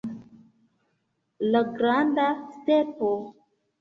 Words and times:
La 1.49 1.61
granda 1.75 2.27
stepo. 2.59 3.13